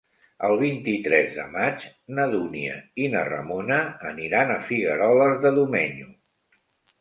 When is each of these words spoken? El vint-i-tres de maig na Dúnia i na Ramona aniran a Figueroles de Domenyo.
El 0.45 0.51
vint-i-tres 0.59 1.35
de 1.39 1.43
maig 1.55 1.83
na 2.19 2.25
Dúnia 2.31 2.77
i 3.03 3.11
na 3.17 3.21
Ramona 3.27 3.77
aniran 4.13 4.55
a 4.55 4.57
Figueroles 4.71 5.39
de 5.45 5.55
Domenyo. 5.61 6.11